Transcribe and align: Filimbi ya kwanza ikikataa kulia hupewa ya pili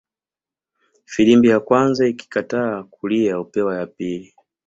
Filimbi 1.05 1.47
ya 1.49 1.59
kwanza 1.59 2.07
ikikataa 2.07 2.83
kulia 2.83 3.35
hupewa 3.35 3.77
ya 3.79 3.87
pili 3.87 4.33